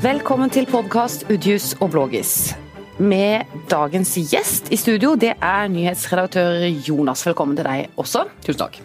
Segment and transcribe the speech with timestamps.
[0.00, 2.54] Velkommen til podkast Udjus og Blågis.
[2.96, 7.20] Med dagens gjest i studio, det er nyhetsredaktør Jonas.
[7.28, 8.22] Velkommen til deg også.
[8.46, 8.78] Tusen takk.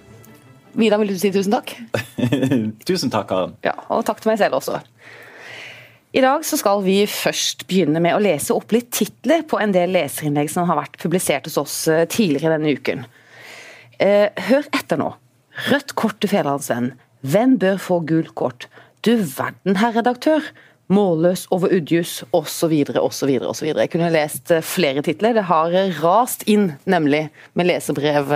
[0.76, 1.72] Vidar, vil du si tusen takk?
[2.90, 3.56] tusen takk, Karen.
[3.64, 4.82] Ja, Og takk til meg selv også.
[6.12, 9.72] I dag så skal vi først begynne med å lese opp litt titler på en
[9.72, 13.08] del leserinnlegg som har vært publisert hos oss eh, tidligere denne uken.
[14.04, 15.14] Eh, hør etter nå.
[15.72, 16.98] Rødt kort til Fedrelandsvennen.
[17.24, 18.68] Hvem bør få gult kort?
[19.08, 20.44] Du verden, herr redaktør.
[20.94, 23.70] Målløs over Udjus, osv., osv., osv.
[23.72, 25.34] Jeg kunne lest eh, flere titler.
[25.38, 27.24] Det har rast inn, nemlig,
[27.58, 28.36] med lesebrev.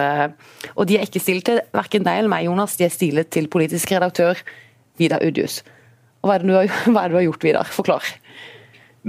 [0.76, 2.78] Og de er ikke stilt til verken deg eller meg, Jonas.
[2.80, 4.42] De er stilet til politisk redaktør
[5.00, 5.62] Vidar Udjus.
[6.24, 7.70] Og hva er har, hva er det du har gjort, Vidar?
[7.78, 8.10] Forklar.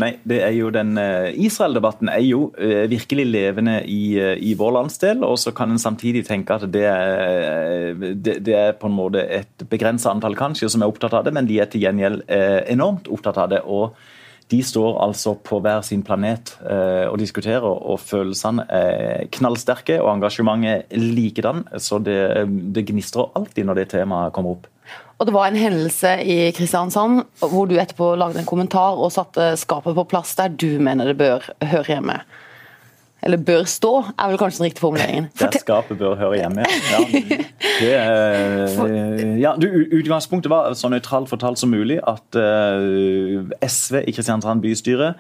[0.01, 4.55] Nei, det er jo den uh, Israel-debatten er jo uh, virkelig levende i, uh, i,
[4.59, 5.25] vår landsdel.
[5.27, 9.25] Og så kan en samtidig tenke at det er, det, det er på en måte
[9.27, 12.25] et begrenset antall kanskje som er opptatt av det, men de er til gjengjeld
[12.71, 13.63] enormt opptatt av det.
[13.67, 13.99] og
[14.51, 20.91] de står altså på hver sin planet og diskuterer, og følelsene er knallsterke, og engasjementet
[20.99, 21.63] likedan.
[21.79, 22.19] Så det,
[22.75, 24.67] det gnistrer alltid når det temaet kommer opp.
[25.21, 29.53] Og Det var en hendelse i Kristiansand hvor du etterpå lagde en kommentar og satte
[29.61, 32.17] skapet på plass der du mener det bør høre hjemme.
[33.23, 35.29] Eller bør stå, er vel kanskje den riktige formuleringen.
[35.41, 37.01] Der skapet bør høre hjemme, ja.
[37.81, 37.93] Det,
[39.41, 45.15] ja du, utgangspunktet var så nøytralt fortalt som mulig at uh, SV i Kristiansand bystyre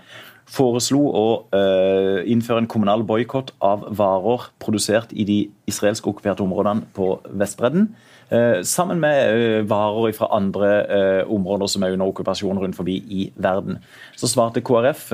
[0.50, 5.38] foreslo å uh, innføre en kommunal boikott av varer produsert i de
[5.70, 7.90] israelsk okkuperte områdene på Vestbredden.
[8.30, 12.94] Eh, sammen med eh, varer fra andre eh, områder som er under okkupasjon rundt forbi
[13.10, 13.80] i verden.
[14.14, 15.08] Så svarte KrF,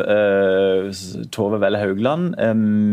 [1.33, 2.37] Tove Welle Haugland,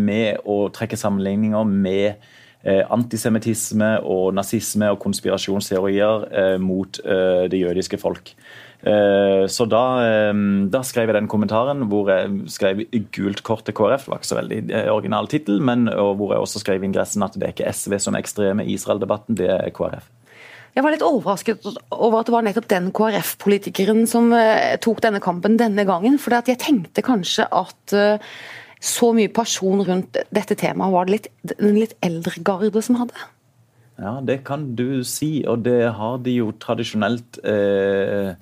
[0.07, 2.29] med å trekke sammenligninger med
[2.63, 8.31] antisemittisme og nazisme og konspirasjonsteorier mot det jødiske folk.
[8.83, 9.81] Så da,
[10.67, 12.81] da, skrev jeg den kommentaren hvor jeg skrev
[13.15, 14.03] gult kort til KrF.
[14.03, 14.59] Det var ikke så veldig
[14.91, 18.25] original tittel, men hvor jeg også skrev ingressen at det er ikke SV som er
[18.25, 20.09] ekstreme i Israel-debatten, det er KrF.
[20.75, 24.33] Jeg var litt overrasket over at det var nettopp den KrF-politikeren som
[24.83, 26.19] tok denne kampen denne gangen.
[26.19, 27.95] For jeg tenkte kanskje at
[28.83, 33.15] så mye person rundt dette temaet var det litt, den litt eldre garde som hadde.
[34.01, 38.33] Ja, det kan du si, og det har de jo tradisjonelt uh,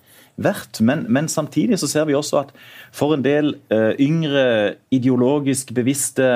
[0.43, 0.81] vært.
[0.85, 2.55] Men, men, samtidig så ser vi også at
[2.95, 6.31] for en del yngre, ideologisk bevisste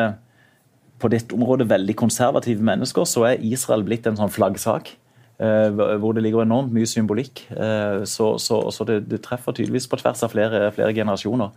[1.01, 4.93] på dette området veldig konservative mennesker, så er Israel blitt en sånn flaggsak.
[5.35, 7.41] Eh, hvor det ligger enormt mye symbolikk.
[7.51, 11.51] Eh, så, så, så det, det, treffer tydeligvis på tvers av flere, flere generasjoner.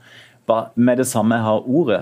[0.49, 2.01] Bare med det samme jeg har ordet,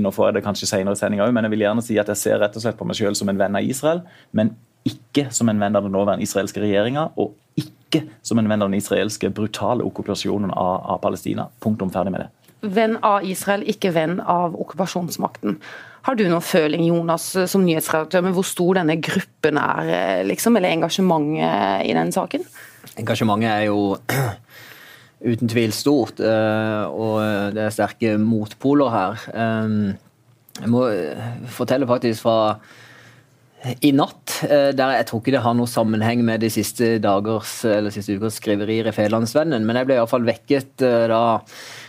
[0.00, 2.08] nå får jeg det kanskje senere i sendinga òg, men jeg vil gjerne si at
[2.08, 4.00] jeg ser rett og slett på meg sjøl som en venn av Israel,
[4.32, 4.54] men
[4.88, 7.79] ikke som en venn av den nåværende israelske regjeringa, og ikke
[8.22, 11.48] som en venn av den israelske brutale okkupasjonen av, av Palestina.
[11.62, 12.28] Punktum ferdig med det.
[12.60, 15.56] Venn av Israel, ikke venn av okkupasjonsmakten.
[16.08, 20.56] Har du noen føling, Jonas, som nyhetsredaktør, med hvor stor denne gruppen er, eh, liksom,
[20.56, 22.44] eller engasjementet i denne saken?
[23.00, 23.96] Engasjementet er jo
[25.32, 29.26] uten tvil stort, eh, og det er sterke motpoler her.
[29.32, 29.74] Eh,
[30.60, 30.84] jeg må
[31.52, 32.38] fortelle faktisk fra
[33.84, 37.92] i natt, der jeg tror ikke det har noen sammenheng med de siste dagers eller
[37.92, 41.20] siste ukers skriverier i Fedlandsvennen, men jeg ble iallfall vekket da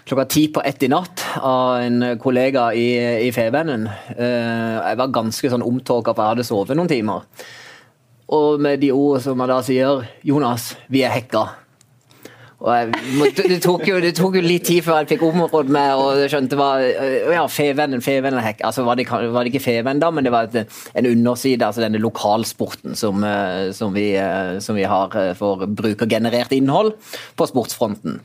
[0.08, 2.88] klokka ti på ett i natt av en kollega i,
[3.28, 3.88] i Fevennen.
[4.18, 7.24] Eh, jeg var ganske sånn omtåka, for jeg hadde sovet noen timer.
[8.32, 11.61] Og med de ord som han da sier 'Jonas, vi er hekka'.
[12.62, 12.92] Jeg,
[13.38, 16.60] det, tok jo, det, tok jo, litt tid før jeg fikk området meg og skjønte
[16.60, 16.68] hva
[17.34, 18.62] ja, Fevennen, Fevennen hekk.
[18.68, 21.82] Altså var det, var det ikke Feven da, men det var et, en underside, altså
[21.82, 26.94] denne lokalsporten som, eh, som, vi, eh, som vi har for brukergenerert innhold
[27.40, 28.22] på sportsfronten.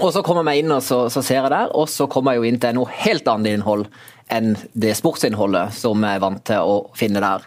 [0.00, 2.40] Og så kommer jeg inn og så, så, ser jeg der, og så kommer jeg
[2.40, 3.86] jo inn til noe helt annet innhold
[4.32, 7.44] enn det sportsinnholdet som jeg er vant til å finne der.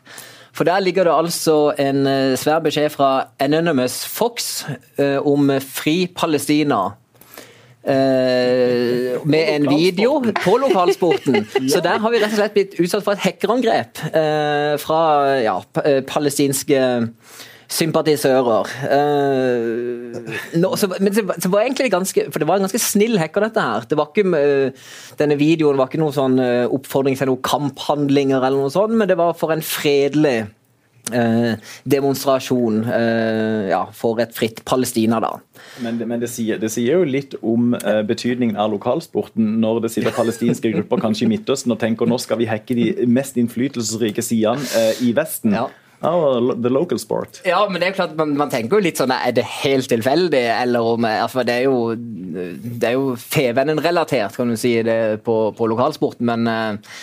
[0.56, 4.64] For der ligger det altså en eh, svær beskjed fra Anonymous Fox
[4.98, 6.96] eh, om fri Palestina.
[7.85, 11.46] Uh, med en video på lokalsporten.
[11.70, 15.02] Så der har vi rett og slett blitt utsatt for et hackerangrep uh, fra
[15.44, 15.53] ja,
[16.09, 16.79] palestinske
[17.72, 18.70] sympatisører.
[18.85, 20.20] Uh,
[20.62, 23.47] no, så, men det, så var egentlig ganske For det var en ganske snill hacker,
[23.47, 23.88] dette her.
[23.90, 28.41] Det var ikke, uh, denne videoen var ikke noen sånn uh, oppfordring til noen kamphandlinger,
[28.41, 30.46] eller noe sånt, men det var for en fredelig
[31.85, 32.79] demonstrasjon
[33.70, 35.35] ja, for et fritt Palestina, da.
[35.85, 37.76] Men, men det, sier, det, sier, jo litt om
[38.09, 42.41] betydningen av lokalsporten når det sitter palestinske grupper kanskje i Midtøsten og tenker nå skal
[42.41, 44.66] vi hacke de mest innflytelsesrike sidene
[45.06, 45.53] i Vesten.
[45.53, 45.67] Ja
[46.02, 47.40] Oh, the local sport.
[47.47, 50.44] Ja, men det er klart, man, man tenker jo litt sånn Er det helt tilfeldig,
[50.53, 55.70] eller om altså, Det er jo, det jo Fevennen-relatert, kan du si, det på, på
[55.72, 56.97] lokalsporten, men eh,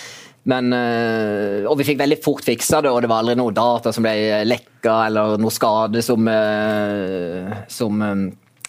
[0.51, 3.93] men, eh, og vi fikk veldig fort fiksa det, og det var aldri noe data
[3.95, 8.03] som ble lekka eller noe skade som, eh, som,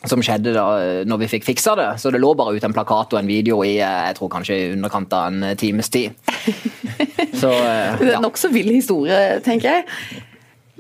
[0.10, 0.66] som skjedde da
[1.08, 1.88] når vi fikk fiksa det.
[2.02, 4.68] Så det lå bare ut en plakat og en video i jeg tror kanskje i
[4.74, 6.12] underkant av en times tid.
[7.42, 7.96] Så, ja.
[8.00, 10.22] Det er nokså vill historie, tenker jeg.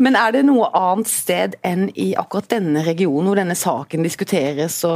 [0.01, 4.79] Men er det noe annet sted enn i akkurat denne regionen hvor denne saken diskuteres
[4.81, 4.93] så,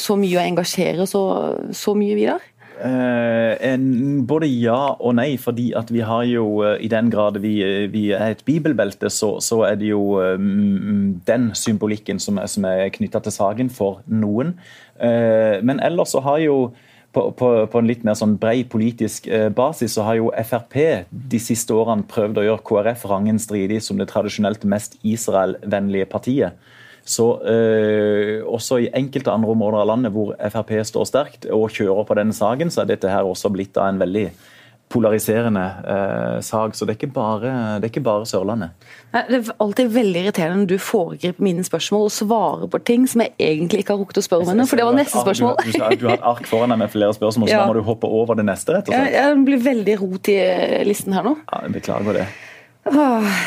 [0.00, 1.22] så mye og engasjerer så,
[1.70, 2.42] så mye, Vidar?
[2.74, 3.84] Eh, en,
[4.26, 7.52] både ja og nei, fordi at vi har jo eh, I den grad vi,
[7.92, 12.90] vi er et bibelbelte, så, så, er det jo um, den symbolikken som, som er
[12.96, 14.56] knytta til saken for noen.
[14.98, 16.58] Eh, men ellers så har jo
[17.14, 20.76] på, på, på, en litt mer sånn brei politisk eh, basis så har jo Frp
[21.10, 26.58] de siste årene prøvd å gjøre KrF rangen stridig som det tradisjonelt mest Israel-vennlige partiet.
[27.04, 32.06] Så eh, også i enkelte andre områder av landet hvor Frp står sterkt og kjører
[32.08, 34.28] på denne saken, så er dette her også blitt av en veldig
[34.94, 36.74] polariserende eh, sak.
[36.74, 37.50] Så det er, bare,
[37.82, 38.86] det er ikke bare Sørlandet.
[39.12, 43.24] Det er alltid veldig irriterende når du foregriper mine spørsmål og svarer på ting som
[43.24, 45.60] jeg egentlig ikke har rukket å spørre om ennå, for det var neste spørsmål.
[45.60, 47.62] Du, du, du, har et ark foran deg med flere spørsmål, så ja.
[47.64, 49.12] da må du hoppe over det neste, rett og slett.
[49.12, 51.36] Ja, jeg blir veldig rot i eh, listen her nå.
[51.50, 52.26] Ja, Beklager det.
[52.88, 53.38] Åh.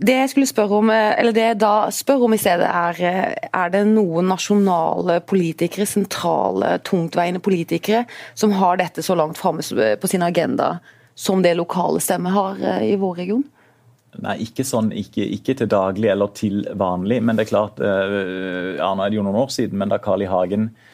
[0.00, 3.00] Det jeg skulle spørre om, eh, eller det jeg da spør om i stedet, er
[3.04, 9.60] eh, er det noen nasjonale politikere, sentrale, tungtveiende politikere, som har dette så langt framme
[10.00, 10.78] på sin agenda
[11.14, 13.44] som det lokale stemmer har eh, i vår region?
[14.24, 17.20] Nei, ikke sånn, ikke, ikke, til daglig eller til vanlig.
[17.22, 20.24] Men det er klart, ja, nå er det jo noen år siden, men da Carl
[20.24, 20.26] I.
[20.26, 20.89] Hagen Eh,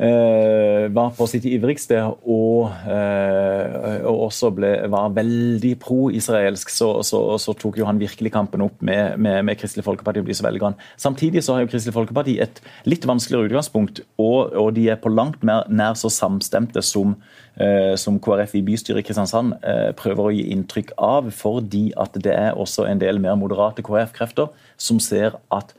[0.00, 7.54] var på sitt ivrigste og, eh, og også ble, var veldig pro-israelsk, så, så, så,
[7.60, 10.80] tok jo han virkelig kampen opp med, med, med Kristelig Folkeparti og disse velgerne.
[11.00, 15.12] Samtidig så har jo Kristelig Folkeparti et litt vanskeligere utgangspunkt, og, og de er på
[15.12, 17.18] langt mer nær så samstemte som,
[17.60, 19.58] eh, som KrF i bystyret i Kristiansand
[20.00, 24.48] prøver å gi inntrykk av, fordi at det er også en del mer moderate KrF-krefter
[24.80, 25.76] som ser at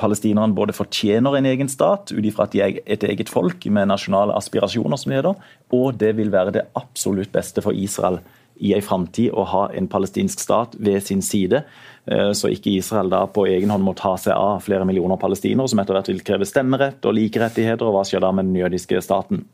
[0.00, 5.12] palestinerne både fortjener en egen stat ut ifra et eget folk med nasjonale aspirasjoner, som
[5.12, 8.20] det heter, og det vil være det absolutt beste for Israel
[8.60, 11.62] i en framtid å ha en palestinsk stat ved sin side,
[12.10, 15.68] eh, så ikke Israel da på egen hånd må ta seg av flere millioner palestinere,
[15.68, 19.00] som etter hvert vil kreve stemmerett og likerettigheter, og hva skjer da med den jødiske
[19.04, 19.46] staten?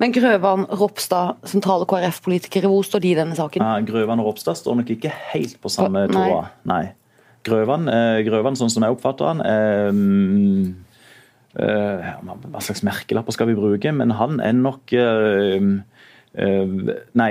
[0.00, 3.60] Men Grøvan, Ropstad, sentrale KrF-politikere, hvor står de i denne saken?
[3.60, 6.48] Ja, Grøvan og Ropstad står nok ikke helt på samme tråd.
[6.70, 6.94] Nei.
[7.44, 9.90] Grøvan, eh, Grøvan, sånn som jeg oppfatter han eh,
[11.62, 13.92] eh, Hva slags merkelapper skal vi bruke?
[13.96, 14.96] Men han er nok
[16.34, 17.28] Nei,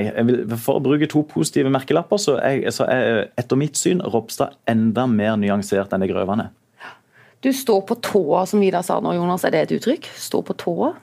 [0.64, 5.04] for å bruke to positive merkelapper, så er, så er etter mitt syn Ropstad enda
[5.12, 6.54] mer nyansert enn det Grøvan er.
[7.44, 9.44] Du står på tåa, som Vidar sa nå, Jonas.
[9.44, 10.08] Er det et uttrykk?
[10.16, 10.94] Stå på tåa?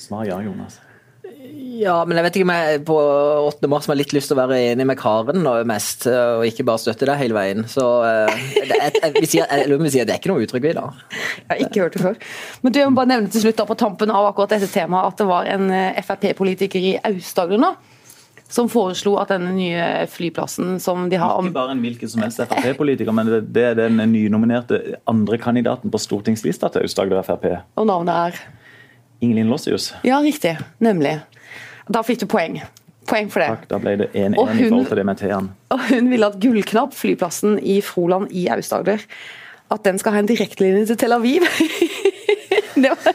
[0.00, 0.78] Svar ja, Jonas.
[1.80, 2.96] Ja, men jeg vet ikke om jeg på
[3.48, 3.68] 8.
[3.72, 6.82] mars har litt lyst til å være enig med Karen og mest, og ikke bare
[6.82, 7.64] støtte deg hele veien.
[7.70, 10.74] Så eh, jeg, jeg, vi sier, jeg, jeg sier, det er ikke noe uttrykk, vi,
[10.76, 10.88] da.
[11.14, 12.18] Jeg har ikke hørt det før.
[12.60, 15.14] Men du, jeg må bare nevne til slutt da, på tampen av akkurat dette temaet
[15.14, 17.74] at det var en eh, Frp-politiker i Aust-Agder nå
[18.50, 21.48] som foreslo at denne nye flyplassen som de har om...
[21.48, 24.80] Ikke bare en hvilken som helst Frp-politiker, men det er den nynominerte
[25.10, 27.46] andre kandidaten på stortingslista til Aust-Agder Frp.
[27.78, 28.40] Og navnet er?
[29.22, 29.92] Ingelin Lossius.
[30.02, 30.56] Ja, riktig.
[30.82, 31.20] Nemlig.
[31.90, 32.60] Da fikk du poeng.
[33.10, 33.50] Poeng for det.
[33.54, 35.50] Takk, Da ble det 1-1 i forhold til det med T-en.
[35.74, 39.02] Og hun vil at Gullknapp, flyplassen i Froland i Aust-Agder,
[39.70, 41.46] at den skal ha en direktelinje til Tel Aviv.
[42.82, 43.14] det var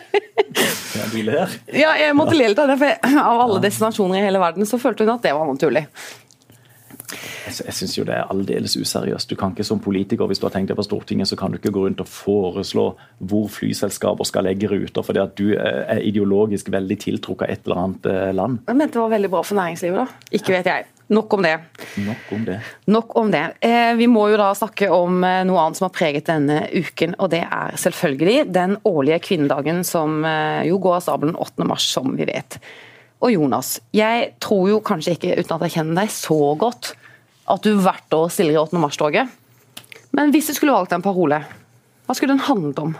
[1.75, 4.79] ja, jeg måtte le litt av det, for av alle destinasjoner i hele verden så
[4.81, 5.85] følte hun at det var naturlig.
[7.45, 9.29] Jeg syns jo det er aldeles useriøst.
[9.29, 11.59] Du kan ikke som politiker, hvis du har tenkt deg på Stortinget, så kan du
[11.59, 12.87] ikke gå rundt og foreslå
[13.29, 17.81] hvor flyselskaper skal legge ruter, fordi at du er ideologisk veldig tiltrukket av et eller
[17.83, 18.59] annet eh, land.
[18.65, 20.35] Jeg mente det var veldig bra for næringslivet, da.
[20.39, 20.87] Ikke vet jeg.
[21.15, 21.53] Nok om det.
[22.01, 22.55] Nok om det.
[22.89, 23.43] Nok om det.
[23.67, 27.13] Eh, vi må jo da snakke om eh, noe annet som har preget denne uken,
[27.19, 30.25] og det er selvfølgelig den årlige kvinnedagen som
[30.65, 31.67] jo går av stabelen 8.
[31.69, 32.57] mars, som vi vet.
[33.25, 36.91] Og Jonas, jeg tror jo kanskje ikke, uten at jeg kjenner deg så godt,
[37.49, 38.77] at du hvert år stiller i 8.
[38.83, 39.31] mars-toget.
[40.13, 41.39] Men hvis du skulle valgt en parole,
[42.05, 42.93] hva skulle den handlet om?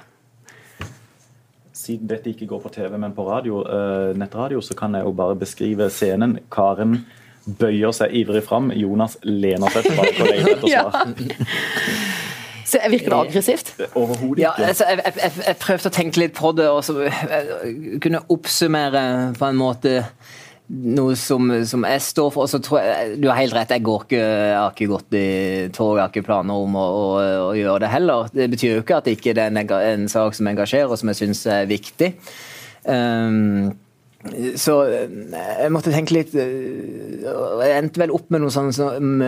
[1.77, 5.13] Siden dette ikke går på TV, men på radio, uh, nettradio, så kan jeg jo
[5.13, 6.39] bare beskrive scenen.
[6.50, 7.03] Karen
[7.46, 8.74] bøyer seg ivrig fram.
[8.74, 12.24] Jonas lener seg tilbake og leter etter svar.
[12.65, 13.74] Så Virker det aggressivt?
[13.93, 14.41] Overhodet ikke.
[14.41, 16.98] Ja, altså, jeg, jeg, jeg, prøvde å tenke litt på det og så,
[18.01, 19.05] kunne oppsummere
[19.38, 20.00] på en måte
[20.67, 22.48] noe som, som, jeg står for.
[22.48, 25.17] Og så tror jeg, Du har helt rett, jeg, går ikke, jeg har ikke gått
[25.17, 25.27] i
[25.75, 27.07] tog, jeg har ikke planer om å, å,
[27.51, 28.34] å, gjøre det heller.
[28.34, 31.01] Det betyr jo ikke at ikke det ikke er en, en, sak som engasjerer, og
[31.01, 32.15] som jeg syns er viktig.
[32.86, 33.75] Um,
[34.58, 39.22] så jeg måtte tenke litt Jeg endte vel opp med noe sånt som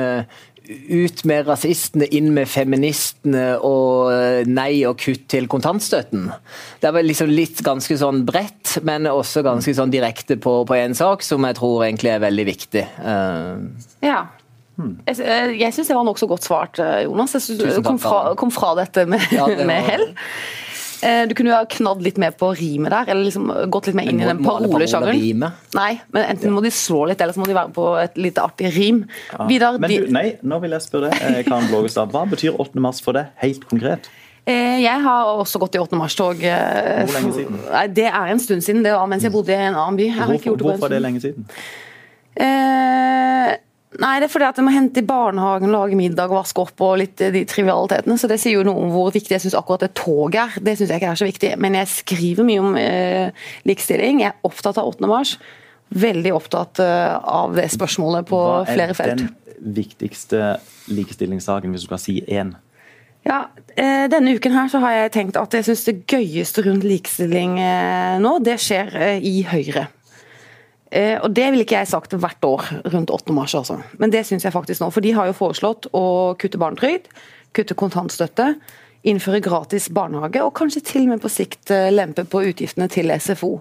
[0.67, 6.27] ut med rasistene, inn med feministene og eh, nei og kutt til kontantstøtten.
[6.81, 11.23] Det var liksom litt ganske sånn bredt, men også ganske sånn direkte på en sak,
[11.25, 12.83] som jeg tror egentlig er veldig viktig.
[14.03, 14.19] Ja.
[14.77, 14.93] Hmm.
[15.07, 15.17] Jeg,
[15.57, 17.33] jeg syns det var nokså godt svart, eh, Jonas.
[17.37, 20.09] Jeg synes du kom fra, kom fra dette med, ja, det med hell.
[21.05, 23.97] Eh, du kunne jo ha knadd litt mer på rimet der, eller liksom gått litt
[23.99, 25.43] mer inn i den parolesjangeren.
[25.77, 28.41] Nei, men enten må de slå litt, eller så må de være på et lite
[28.43, 29.03] artig rim.
[29.33, 29.47] Ja.
[29.49, 32.13] Vidar, men du, nei, nå vil jeg spørre deg, eh, Karen Blågestad.
[32.13, 32.81] Hva betyr 8.
[32.83, 34.09] mars for deg, helt konkret?
[34.47, 35.99] Eh, jeg har også gått i 8.
[35.99, 36.41] mars-tog.
[36.41, 37.59] Hvor lenge siden?
[37.67, 38.81] Nei, Det er en stund siden.
[38.85, 40.09] Det var mens jeg bodde i en annen by.
[40.17, 41.45] Hvorfor, hvorfor er det lenge siden?
[42.37, 43.57] Eh,
[43.95, 46.97] Nei, det er fordi at jeg må hente i barnehagen, lage middag, vaske opp og
[46.99, 48.17] litt eh, de trivialitetene.
[48.19, 50.57] Så det sier jo noe om hvor viktig jeg syns akkurat det toget er.
[50.65, 51.53] Det syns jeg ikke er så viktig.
[51.63, 54.21] Men jeg skriver mye om eh, likestilling.
[54.25, 55.07] Jeg er opptatt av 8.
[55.07, 55.37] mars.
[55.95, 59.23] Veldig opptatt eh, av det spørsmålet på flere felt.
[59.23, 60.43] Hva er den viktigste
[60.91, 62.57] likestillingssaken, hvis du skal si én?
[63.27, 66.83] Ja, eh, Denne uken her så har jeg tenkt at jeg syns det gøyeste rundt
[66.87, 69.87] likestilling eh, nå, det skjer i Høyre.
[70.91, 73.33] Eh, og Det ville ikke jeg sagt hvert år rundt 8.
[73.33, 73.81] mars, altså.
[73.99, 74.89] men det syns jeg faktisk nå.
[74.93, 77.09] For de har jo foreslått å kutte barnetrygd,
[77.57, 78.53] kutte kontantstøtte,
[79.07, 83.11] innføre gratis barnehage og kanskje til og med på sikt eh, lempe på utgiftene til
[83.19, 83.57] SFO.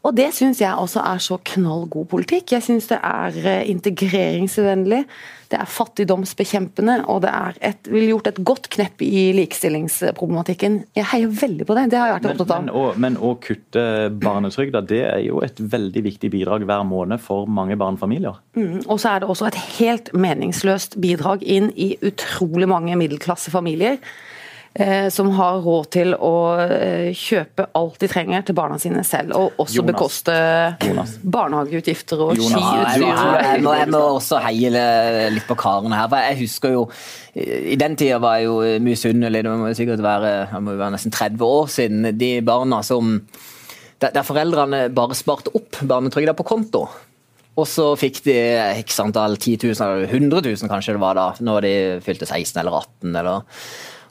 [0.00, 2.54] Og det syns jeg også er så knall god politikk.
[2.54, 5.02] Jeg syns det er eh, integreringsvennlig,
[5.50, 10.78] det er fattigdomsbekjempende, og det er et, vil gjort et godt knepp i likestillingsproblematikken.
[10.96, 11.84] Jeg heier veldig på det.
[11.92, 12.64] Det har jeg vært opptatt av.
[12.64, 13.84] Men, men, men, å kutte
[14.22, 18.40] barnetrygda, det er jo et veldig viktig bidrag hver måned for mange barnefamilier.
[18.56, 24.00] Mm, og så er det også et helt meningsløst bidrag inn i utrolig mange middelklassefamilier
[25.10, 29.58] som har råd til å eh, kjøpe alt de trenger til barna sine selv, og
[29.64, 29.88] også Jonas.
[29.90, 30.36] bekoste
[30.86, 31.16] Jonas.
[31.26, 33.02] barnehageutgifter og skiutstyr.
[33.02, 34.70] Jeg, må, jeg må også heie
[35.34, 36.08] litt på karene her.
[36.12, 36.86] for jeg husker jo
[37.34, 41.18] I den tida var jeg jo misunnelig, det må sikkert være, det må være nesten
[41.18, 42.10] 30 år siden.
[42.18, 43.18] De barna som
[44.00, 46.86] der foreldrene bare sparte opp barnetrygda på konto.
[47.58, 48.36] Og så fikk de
[48.80, 51.72] x antall 10 000, eller 100 000 kanskje det var da, når de
[52.04, 53.16] fylte 16 eller 18.
[53.20, 53.58] eller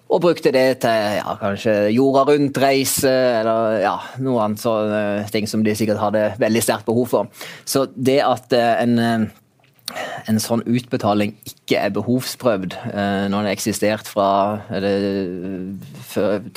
[0.09, 3.11] og brukte det til ja, kanskje jorda rundt-reise,
[3.41, 5.01] eller ja, noe annet sånne
[5.33, 7.45] ting som de sikkert hadde veldig sterkt behov for.
[7.69, 9.99] Så det at eh, en, eh,
[10.31, 14.31] en sånn utbetaling ikke er behovsprøvd eh, når den har eksistert fra
[14.73, 14.95] det,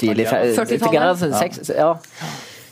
[0.01, 1.77] tidlig 40-tallet.
[1.77, 1.93] Ja.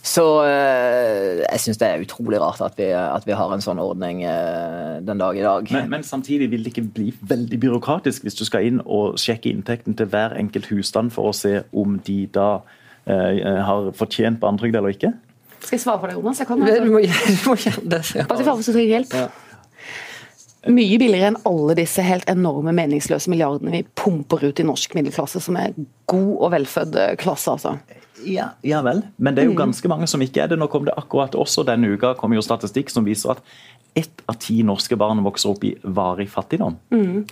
[0.02, 3.80] Så øh, jeg syns det er utrolig rart at vi, at vi, har en sånn
[3.82, 5.68] ordning øh, den dag i dag.
[5.76, 9.52] Men, men, samtidig vil det ikke bli veldig byråkratisk hvis du skal inn og sjekke
[9.52, 12.62] inntekten til hver enkelt husstand for å se om de da
[13.04, 15.12] eh, har fortjent barnetrygd eller ikke?
[15.60, 16.40] Skal jeg svare på det, Jonas?
[16.40, 16.80] Jeg kan, altså.
[16.80, 18.02] Du må, du må gjøre det.
[18.32, 19.16] Bare til trenger hjelp.
[19.20, 19.28] Ja.
[20.72, 25.40] Mye billigere enn alle disse helt enorme meningsløse milliardene vi pumper ut i norsk middelklasse,
[25.44, 25.76] som er
[26.08, 27.52] god og velfødd klasse.
[27.52, 27.99] altså.
[28.28, 29.60] Ja, ja, vel, men det er jo mm.
[29.62, 30.58] ganske mange som ikke er det.
[30.60, 33.44] Nå kom det akkurat også denne uka kom jo statistikk som viser at
[33.98, 36.76] ett av ti norske barn vokser opp i varig fattigdom.
[36.94, 37.26] Mm.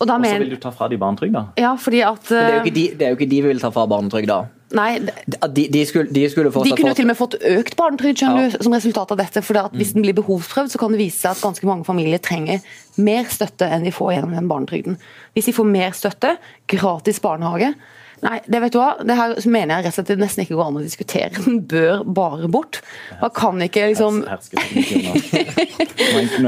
[0.00, 1.42] Og, så vil du ta fra de barnetrygda?
[1.60, 2.24] Ja, fordi at...
[2.30, 4.38] Det er, ikke de, det er jo ikke de vi vil ta fra barnetrygda.
[4.78, 8.22] Nei, de, de, skulle, de, skulle de kunne jo til og med fått økt barnetrygd
[8.22, 8.46] ja.
[8.54, 9.42] som resultat av dette.
[9.44, 12.62] for Hvis den blir behovsprøvd, så kan det vise seg at ganske mange familier trenger
[12.96, 14.96] mer støtte enn de får gjennom den barnetrygden.
[15.36, 16.36] Hvis de får mer støtte,
[16.70, 17.74] gratis barnehage,
[18.20, 20.56] Nei, det vet du hva, det her mener jeg rett og slett det nesten ikke
[20.58, 21.30] går an å diskutere.
[21.40, 22.80] Den bør bare bort.
[23.22, 24.36] Man kan ikke liksom Når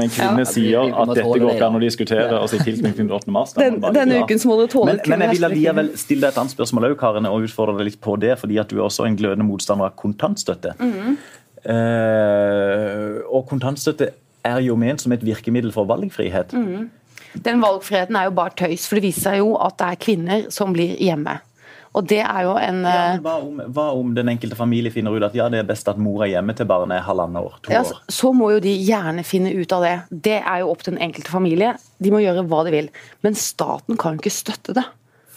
[0.03, 3.15] en kvinne sier at dette går ikke an å diskutere, og så i tilknytning til
[3.17, 3.33] 8.
[3.33, 6.29] mars Den, Denne uken så må du tåle men, men jeg vil allikevel stille deg
[6.35, 8.85] et annet spørsmål òg, Karen, og utfordre deg litt på det, fordi at du er
[8.85, 10.75] også en glødende motstander av kontantstøtte.
[10.77, 11.15] Mm.
[11.63, 14.11] Uh, og kontantstøtte
[14.43, 16.53] er jo ment som et virkemiddel for valgfrihet.
[16.53, 16.91] Mm.
[17.45, 20.45] Den valgfriheten er jo bare tøys, for det viser seg jo at det er kvinner
[20.53, 21.39] som blir hjemme.
[21.93, 25.13] Og det er jo en ja, eh, hva, om, hva, om, den enkelte familie finner
[25.13, 27.59] ut at ja, det er best at mor er hjemme til barnet er halvannet år?
[27.61, 28.01] to ja, år?
[28.09, 29.93] Så må jo de gjerne finne ut av det.
[30.29, 31.75] Det er jo opp til den enkelte familie.
[32.01, 32.89] De må gjøre hva de vil.
[33.25, 34.87] Men staten kan jo ikke støtte det.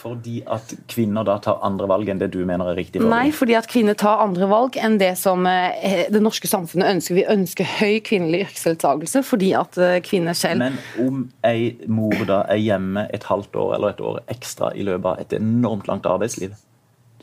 [0.07, 3.03] Fordi at kvinner da tar andre valg enn det du mener er riktig?
[3.03, 7.19] Nei, fordi at kvinner tar andre valg enn det som eh, det norske samfunnet ønsker.
[7.19, 12.45] Vi ønsker høy kvinnelig yrkesdeltakelse fordi at eh, kvinner selv Men om ei mor da
[12.53, 16.07] er hjemme et halvt år eller et år ekstra i løpet av et enormt langt
[16.09, 16.55] arbeidsliv,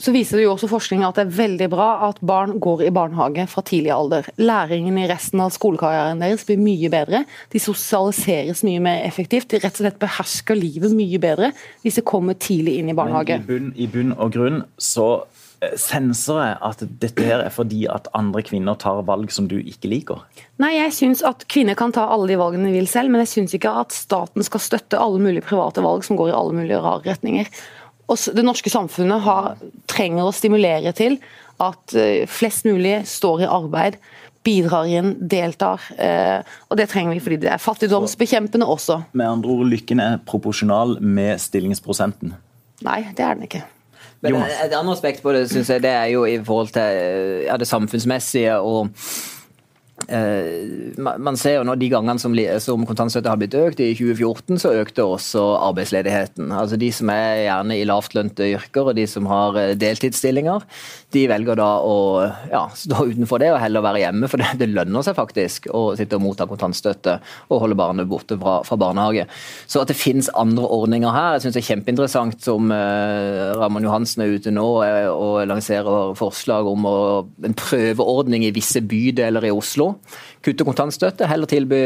[0.02, 2.94] så viser det jo også forskning at det er veldig bra at barn går i
[2.94, 4.28] barnehage fra tidlig alder.
[4.42, 7.24] Læringen i resten av skolekarrieren deres blir mye bedre.
[7.54, 9.52] De sosialiseres mye mer effektivt.
[9.54, 11.52] De rett og slett behersker livet mye bedre
[11.84, 13.38] hvis de kommer tidlig inn i barnehage.
[13.38, 15.08] I bunn, i bunn og grunn så
[15.62, 19.60] eh, senser jeg at dette her er fordi at andre kvinner tar valg som du
[19.62, 20.26] ikke liker?
[20.64, 23.34] Nei, jeg syns at kvinner kan ta alle de valgene de vil selv, men jeg
[23.36, 26.82] syns ikke at staten skal støtte alle mulige private valg som går i alle mulige
[26.82, 27.54] rare retninger
[28.10, 29.54] det norske samfunnet har,
[29.90, 31.18] trenger å stimulere til
[31.64, 34.00] at eh, flest mulig står i arbeid,
[34.44, 35.84] bidrar inn, deltar.
[35.96, 39.00] Eh, og det trenger vi fordi det er fattigdomsbekjempende også.
[39.16, 42.36] Med andre ord, lykken er proporsjonal med stillingsprosenten?
[42.84, 43.64] Nei, det er den ikke.
[44.24, 47.58] Men Et annet aspekt på det synes jeg, det er jo i forhold til ja,
[47.60, 49.43] det samfunnsmessige og Eh,
[50.04, 54.74] man ser jo nå De gangene som, som kontantstøtte har blitt økt, i 2014 så
[54.82, 56.52] økte også arbeidsledigheten.
[56.52, 60.66] Altså De som er gjerne i lavtlønte yrker og de som har eh, deltidsstillinger,
[61.14, 61.96] de velger da å
[62.52, 64.30] ja, stå utenfor det og heller være hjemme.
[64.32, 67.20] For det, det, lønner seg faktisk å sitte og motta kontantstøtte
[67.54, 69.28] og holde barnet borte fra, fra barnehage.
[69.70, 73.86] Så at det finnes andre ordninger her, jeg synes det er kjempeinteressant som eh, Ramon
[73.86, 76.98] Johansen er ute nå eh, og lanserer forslag om å,
[77.46, 79.83] en prøveordning i visse bydeler i Oslo
[80.44, 81.80] Kutte kontantstøtte, heller tilby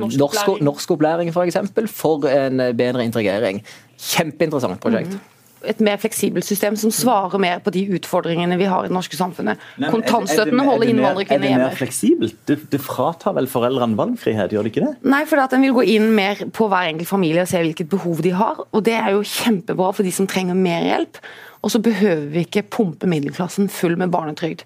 [0.00, 3.62] norskopplæring norsk opplæring for, eksempel, for en bedre integrering.
[4.00, 5.18] Kjempeinteressant prosjekt.
[5.18, 5.36] Mm
[5.68, 9.16] et mer fleksibelt system som svarer mer på de utfordringene vi har i det norske
[9.18, 9.60] samfunnet.
[9.92, 11.66] Kontantstøtten holder innvandrerkvinner hjemme.
[11.66, 12.36] Er det mer fleksibelt?
[12.48, 14.92] Det, det, fratar vel foreldrene valgfrihet, gjør det ikke det?
[15.12, 17.90] Nei, for at en vil gå inn mer på hver enkelt familie og se hvilket
[17.92, 18.62] behov de har.
[18.70, 21.20] Og det er jo kjempebra for de som trenger mer hjelp.
[21.60, 24.64] Og så behøver vi ikke pumpe middelklassen full med barnetrygd.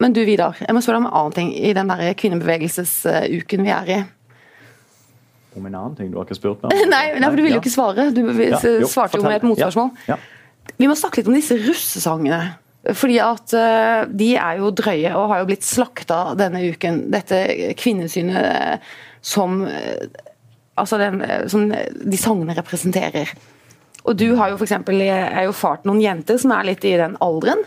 [0.00, 3.66] Men du Vidar, jeg må spørre deg om en annen ting i den der kvinnebevegelsesuken
[3.66, 3.98] vi er i.
[5.58, 6.08] Om en annen ting?
[6.12, 6.72] Du har ikke spurt meg?
[6.94, 8.08] nei, nei, for du ville jo ikke svare.
[8.14, 9.92] Du ja, jo, svarte jo med et motspørsmål.
[10.08, 10.72] Ja, ja.
[10.80, 12.40] Vi må snakke litt om disse russesangene.
[12.96, 17.02] Fordi at uh, De er jo drøye og har jo blitt slakta denne uken.
[17.12, 17.42] Dette
[17.76, 18.86] kvinnesynet
[19.20, 20.22] som, uh,
[20.80, 21.20] altså den,
[21.52, 23.34] som de sangene representerer.
[24.06, 26.96] Og du har jo for eksempel, er jo fart noen jenter som er litt i
[26.96, 27.66] den alderen.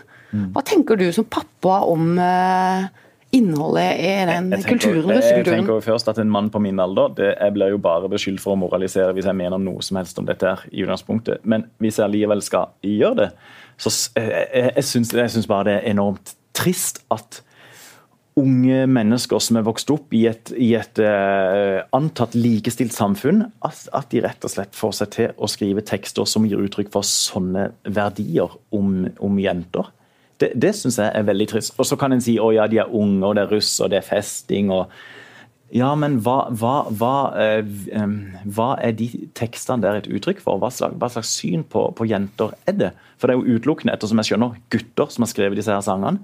[0.54, 2.86] Hva tenker du som pappa om uh,
[3.34, 6.80] innholdet i den jeg, jeg kulturen, tenker, jeg tenker først at En mann på min
[6.82, 9.98] alder det, jeg blir jo bare beskyldt for å moralisere hvis jeg mener noe som
[10.00, 10.54] helst om dette.
[10.54, 11.44] her i utgangspunktet.
[11.44, 13.30] Men hvis jeg allikevel skal gjøre det,
[13.80, 17.42] så jeg, jeg, syns, jeg syns bare det er enormt trist at
[18.38, 23.84] unge mennesker som er vokst opp i et, i et uh, antatt likestilt samfunn, at,
[23.94, 27.06] at, de rett og slett får seg til å skrive tekster som gir uttrykk for
[27.06, 29.90] sånne verdier om, om jenter.
[30.42, 31.74] Det, det syns jeg er veldig trist.
[31.78, 33.92] Og så kan en si å ja, de er unge, og det er russ, og
[33.92, 34.72] det er festing.
[34.74, 34.90] og
[35.74, 38.04] ja, men hva, hva, hva, eh,
[38.54, 40.60] hva, er de tekstene der et uttrykk for?
[40.62, 42.90] Hva slags, slags syn på, på, jenter er det?
[43.18, 46.22] For det er jo utelukkende, ettersom jeg skjønner, gutter som har skrevet disse her sangene.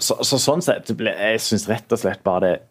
[0.00, 2.66] Så, så sånn sett jeg syns rett og slett bare det er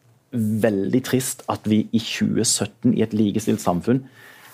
[0.65, 4.03] veldig trist at vi i 2017 i et likestilt samfunn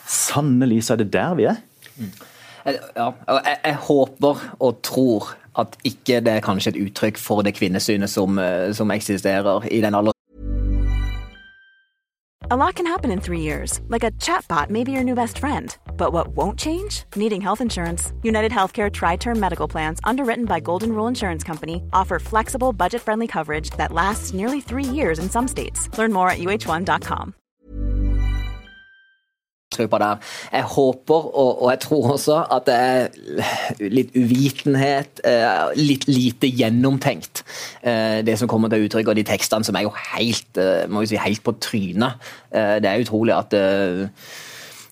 [0.06, 1.58] Sannelig så er det der vi er.
[1.98, 2.12] Mm.
[2.65, 7.56] Ja, jeg, jeg, håper og tror at ikke det er kanskje et uttrykk for det
[7.56, 10.15] kvinnesynet som, eh, som eksisterer i den alderen.
[12.51, 15.39] A lot can happen in three years, like a chatbot may be your new best
[15.39, 15.75] friend.
[15.97, 17.04] But what won't change?
[17.15, 18.13] Needing health insurance.
[18.21, 23.01] United Healthcare Tri Term Medical Plans, underwritten by Golden Rule Insurance Company, offer flexible, budget
[23.01, 25.89] friendly coverage that lasts nearly three years in some states.
[25.97, 27.34] Learn more at uh1.com.
[29.77, 30.21] der.
[30.51, 36.49] Jeg håper, og, og, jeg tror også, at det er litt uvitenhet, eh, litt lite
[36.49, 37.43] gjennomtenkt,
[37.81, 41.05] eh, det som kommer til uttrykk, og de tekstene som er jo helt, eh, må
[41.05, 42.19] si, helt på trynet.
[42.55, 43.51] Det er utrolig at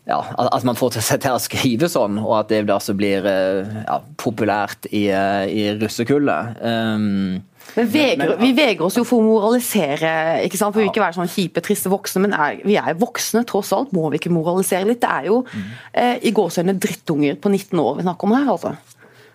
[0.03, 3.23] ja, at man får seg til å skrive sånn, og at det da så blir
[3.23, 6.59] ja, populært i, i russekullet.
[6.59, 7.39] Um,
[7.75, 10.13] men veger, Vi vegrer oss jo for å moralisere,
[10.45, 10.75] ikke sant?
[10.75, 12.25] for vi ikke være sånn kjipe, triste voksne.
[12.27, 13.93] Men er, vi er voksne, tross alt.
[13.95, 15.01] Må vi ikke moralisere litt?
[15.03, 15.69] Det er jo mm.
[16.03, 18.51] eh, i gåsehudene drittunger på 19 år vi snakker om her.
[18.55, 18.75] altså.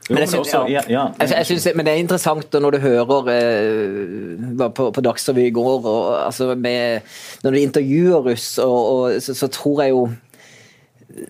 [0.09, 0.83] Men, jeg synes, ja.
[0.89, 5.51] Ja, jeg, jeg synes, men det er interessant når du hører eh, på, på Dagsrevyen
[5.51, 7.05] i går og, altså med,
[7.43, 10.09] Når du intervjuer russ, og, og så, så, tror jeg jo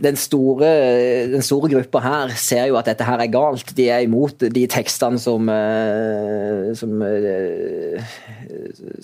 [0.03, 0.69] den store,
[1.33, 3.73] den store, gruppa her ser jo at dette her er galt.
[3.77, 8.03] De er imot de tekstene som, eh, som, eh,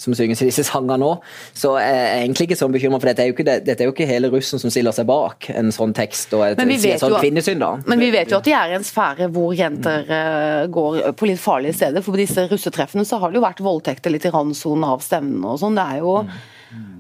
[0.01, 1.11] som synges i disse sangene nå.
[1.55, 3.95] Så jeg er egentlig ikke sånn bekymra, for dette er, jo ikke, dette er jo
[3.95, 7.61] ikke hele russen som stiller seg bak en sånn tekst og et, et sånt kvinnesyn.
[7.63, 7.75] da.
[7.87, 11.31] Men vi vet jo at de er i en sfære hvor jenter uh, går på
[11.31, 12.05] litt farlige steder.
[12.05, 15.55] For på disse russetreffene så har det jo vært voldtekter litt i randsonen av stevnene
[15.55, 15.79] og sånn.
[15.79, 16.91] Det er jo mm.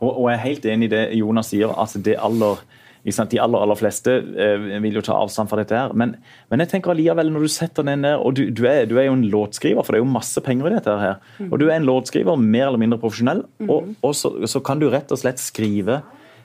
[0.00, 1.72] og, og, jeg er helt enig i det Jonas sier.
[1.72, 2.62] altså det aller
[3.02, 5.74] De aller aller fleste eh, vil jo ta avstand fra dette.
[5.74, 6.14] her, Men,
[6.50, 9.08] men jeg tenker allikevel når du setter den ned, og du, du, er, du, er,
[9.08, 10.94] jo en låtskriver, for det er jo masse penger i dette.
[11.00, 14.78] her, og Du er en låtskriver, mer eller mindre profesjonell, og, og så, så, kan
[14.78, 15.98] du rett og slett skrive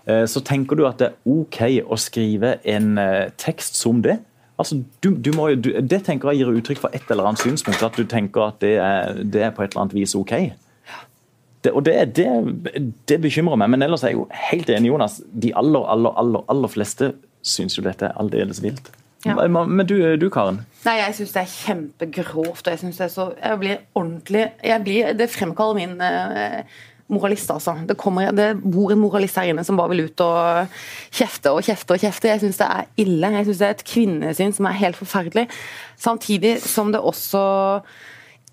[0.08, 4.18] eh, Så tenker du at det er OK å skrive en eh, tekst som det.
[4.58, 7.98] Altså, du, du må, det tenker jeg gir uttrykk for et eller annet synspunkt, at
[7.98, 10.34] du tenker at det er, det er på et eller annet vis OK.
[11.68, 12.28] Det, og det, det,
[13.10, 13.74] det, bekymrer meg.
[13.74, 15.20] Men ellers er jeg jo helt enig, Jonas.
[15.28, 17.12] De aller, aller, aller, aller fleste
[17.44, 18.88] syns jo dette er aldeles vilt.
[19.26, 19.36] Ja.
[19.50, 20.62] Men du, du, Karen?
[20.86, 22.68] Nei, Jeg syns det er kjempegrovt.
[22.68, 26.62] og jeg synes Det er så, jeg blir ordentlig jeg blir, Det fremkaller min eh,
[27.12, 27.74] moralist, altså.
[27.90, 30.78] Det, kommer, det bor en moralist her inne som bare vil ut og
[31.12, 32.30] kjefte og kjefte og kjefte.
[32.32, 33.34] Jeg syns det er ille.
[33.40, 35.48] Jeg syns det er et kvinnesyn som er helt forferdelig.
[35.98, 37.44] Samtidig som det også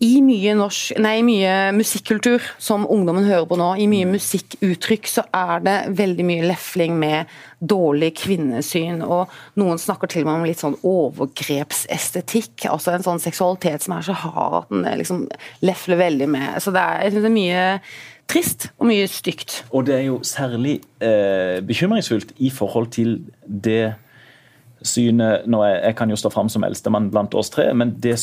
[0.03, 5.23] i mye, norsk, nei, mye musikkultur som ungdommen hører på nå, i mye musikkuttrykk, så
[5.31, 7.31] er det veldig mye lefling med
[7.63, 9.05] dårlig kvinnesyn.
[9.07, 9.31] Og
[9.61, 12.67] noen snakker til og med om litt sånn overgrepsestetikk.
[12.73, 15.29] Altså en sånn seksualitet som er så hard at den liksom
[15.65, 16.59] lefler veldig med.
[16.65, 17.65] Så det er, jeg synes det er mye
[18.35, 19.61] trist og mye stygt.
[19.71, 23.95] Og det er jo særlig eh, bekymringsfullt i forhold til det
[24.85, 28.19] synet når jeg, jeg kan jo stå fram som eldstemann blant oss tre, men det,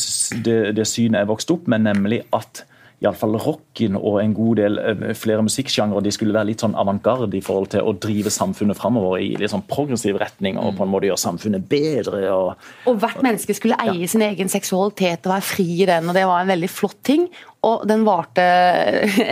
[0.46, 2.64] det, det synet jeg vokste opp med, nemlig at
[3.02, 7.36] iallfall rocken og en god del eh, flere musikksjangre de skulle være litt sånn avantgarde
[7.36, 10.92] i forhold til å drive samfunnet framover i litt sånn progressiv retning og på en
[10.92, 12.24] måte gjøre samfunnet bedre.
[12.32, 14.10] Og, og hvert menneske skulle eie ja.
[14.10, 17.26] sin egen seksualitet og være fri i den, og det var en veldig flott ting.
[17.62, 18.42] Og den varte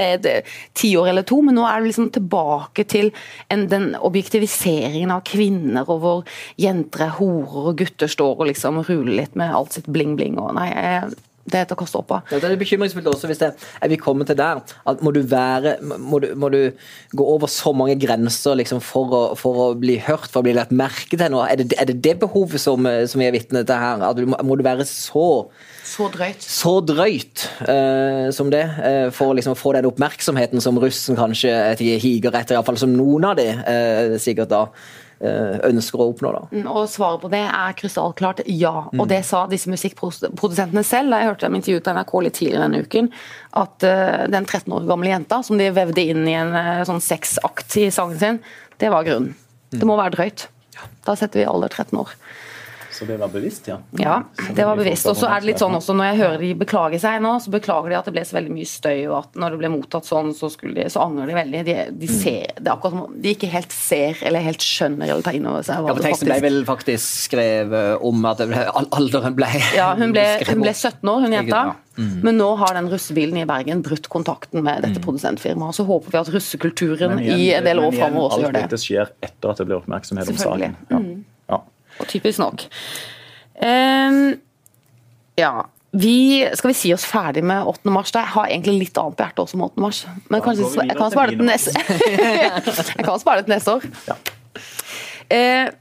[0.06, 0.26] et
[0.78, 3.11] tiår eller to, men nå er det liksom tilbake til
[3.50, 8.85] en, den objektiviseringen av kvinner, og hvor jenter er horer og gutter står og liksom
[8.87, 10.38] ruler litt med alt sitt bling-bling.
[10.38, 11.11] og nei, jeg
[11.48, 12.29] det er til å kaste opp av.
[12.31, 14.61] Ja, det er bekymringsfullt også hvis det, er vi kommer til der.
[14.61, 16.61] at Må du, være, må du, må du
[17.16, 20.55] gå over så mange grenser liksom, for, å, for, å, bli hørt, for å bli
[20.59, 21.48] lagt merke til noe?
[21.48, 24.05] Er det er det, det behovet som, som vi er vitne til her?
[24.11, 25.26] At du, må du være så
[25.90, 26.44] så drøyt.
[26.44, 31.50] Så drøyt uh, som det, uh, for å liksom få den oppmerksomheten som russen kanskje
[31.81, 34.66] higer etter, iallfall som noen av de uh, sikkert da
[35.20, 36.30] ønsker å oppnå.
[36.33, 36.42] Da.
[36.54, 38.87] Mm, og Svaret på det er krystallklart ja.
[38.96, 41.12] Og det sa disse musikkprodusentene selv.
[41.12, 43.11] Jeg hørte dem intervjuet på NRK litt tidligere denne uken.
[43.61, 47.04] At uh, den 13 år gamle jenta som de vevde inn i en uh, sånn
[47.04, 48.40] sexakt i sangen sin,
[48.80, 49.37] det var grunnen.
[49.70, 50.46] Det må være drøyt.
[51.04, 52.16] Da setter vi alder 13 år.
[53.01, 53.79] Så det var bevisst, ja?
[53.97, 54.23] Ja,
[54.57, 55.07] det var bevisst.
[55.09, 57.53] Og så er det litt sånn også når jeg hører de beklage seg nå, så
[57.55, 60.05] beklager de at det ble så veldig mye støy, og at når det ble mottatt
[60.05, 61.63] sånn, så, de, så angrer de veldig.
[61.65, 65.25] De, de, ser, det er akkurat som de ikke helt ser eller helt skjønner eller
[65.25, 68.67] tar inn over seg hva ja, for Teksten ble vel faktisk skrevet om at ble,
[69.01, 69.49] alderen ble
[69.81, 71.63] Ja, hun ble, hun ble 17 år, hun jenta.
[72.01, 72.21] Mm.
[72.23, 75.05] Men nå har den russebilen i Bergen brutt kontakten med dette mm.
[75.05, 75.77] produsentfirmaet.
[75.77, 78.63] Så håper vi at russekulturen igjen, i en del år framover også gjør det.
[78.63, 80.79] Alt dette skjer etter at det blir oppmerksomhet om saken.
[80.89, 81.01] Ja.
[81.01, 81.10] Mm.
[82.01, 82.65] Og typisk nok.
[83.61, 84.41] Um,
[85.37, 85.53] ja.
[85.93, 87.91] Vi, skal vi si oss ferdig med 8.
[87.91, 88.13] mars?
[88.15, 89.83] Jeg har egentlig litt annet på hjertet også med 8.
[89.83, 90.05] mars.
[90.31, 91.73] Men kanskje, jeg, kan spare det til neste
[93.01, 93.89] Jeg kan spare det til neste år.
[94.07, 94.19] Ja.
[95.31, 95.77] Uh,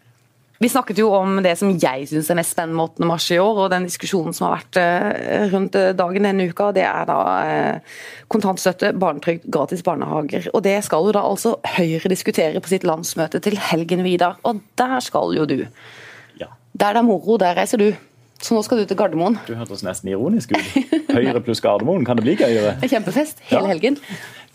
[0.60, 3.08] vi snakket jo om det som jeg syns er mest spennende med 8.
[3.08, 6.74] mars i år, og den diskusjonen som har vært uh, rundt dagen denne uka.
[6.76, 7.22] Det er da
[8.34, 10.50] kontantstøtte, barnetrygd, gratis barnehager.
[10.58, 14.42] Og det skal jo da altså Høyre diskutere på sitt landsmøte til helgen, Vidar.
[14.42, 15.68] Og der skal jo du.
[16.80, 17.92] Der det er moro, der reiser du.
[18.40, 19.36] Så nå skal du til Gardermoen.
[19.48, 20.68] Du hørtes nesten ironisk ut.
[21.12, 22.78] Høyre pluss Gardermoen, kan det bli gøyere?
[22.80, 23.72] Er kjempefest hele ja.
[23.74, 23.98] helgen.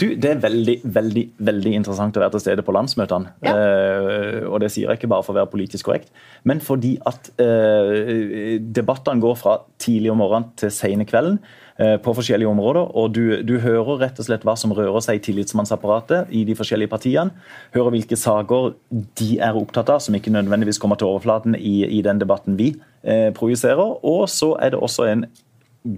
[0.00, 3.34] Du, Det er veldig veldig, veldig interessant å være til stede på landsmøtene.
[3.44, 3.52] Ja.
[3.52, 6.08] Uh, og det sier jeg ikke bare for å være politisk korrekt,
[6.48, 11.42] men fordi at uh, debattene går fra tidlig om morgenen til sene kvelden.
[11.74, 12.96] Eh, på forskjellige områder.
[12.96, 16.54] og du, du, hører rett og slett hva som rører seg i tillitsmannsapparatet i de
[16.54, 17.34] forskjellige partiene.
[17.74, 18.76] Hører hvilke saker
[19.18, 22.76] de er opptatt av, som ikke nødvendigvis kommer til overflaten i, i den debatten vi
[23.02, 23.98] eh, projiserer.
[24.06, 25.26] Og så er det også en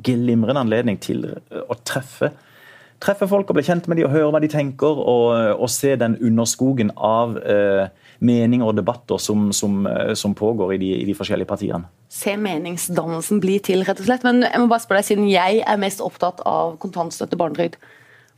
[0.00, 2.32] glimrende anledning til å treffe
[2.96, 5.92] treffe folk og bli kjent med dem og høre hva de tenker, og, og se
[6.00, 7.90] den underskogen av eh,
[8.24, 11.90] meninger og debatter som, som, eh, som pågår i de, i de, forskjellige partiene.
[12.12, 14.24] Se meningsdannelsen bli til, rett og slett.
[14.26, 17.78] Men jeg må bare spørre deg, siden jeg er mest opptatt av kontantstøtte barnetrygd.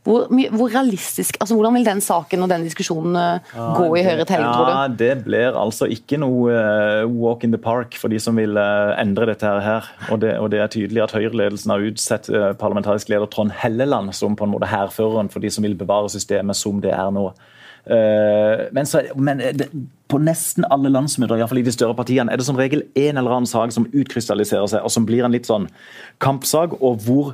[0.07, 4.23] Hvor, hvor, realistisk, altså Hvordan vil den saken og den diskusjonen ja, gå i Høyre
[4.23, 4.71] til helgen, tror du?
[4.71, 8.55] Ja, Det blir altså ikke noe uh, walk in the park for de som vil
[8.55, 9.91] uh, endre dette her.
[10.07, 14.39] Og det, og det er tydelig at Høyre-ledelsen har utsett parlamentarisk leder Trond Helleland som
[14.39, 17.27] på en måte hærføreren for de som vil bevare systemet som det er nå.
[17.85, 19.63] Eh, men, så, men eh,
[20.09, 23.37] på nesten alle landsmøter, iallfall i de større partiene, er det som regel en eller
[23.37, 25.69] annen sak som utkrystalliserer seg, og som blir en litt sånn
[26.23, 27.33] kampsak, og hvor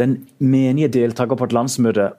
[0.00, 2.10] den menige deltaker på et landsmøte